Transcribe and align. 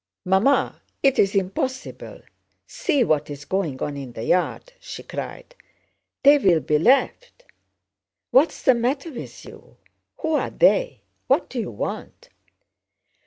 "Mamma, 0.25 0.81
it's 1.03 1.35
impossible: 1.35 2.21
see 2.65 3.03
what 3.03 3.29
is 3.29 3.45
going 3.45 3.79
on 3.83 3.95
in 3.95 4.13
the 4.13 4.23
yard!" 4.23 4.73
she 4.79 5.03
cried. 5.03 5.53
"They 6.23 6.39
will 6.39 6.61
be 6.61 6.79
left!..." 6.79 7.45
"What's 8.31 8.63
the 8.63 8.73
matter 8.73 9.11
with 9.11 9.45
you? 9.45 9.77
Who 10.17 10.33
are 10.33 10.49
'they'? 10.49 11.01
What 11.27 11.49
do 11.51 11.59
you 11.59 11.69
want?" 11.69 12.29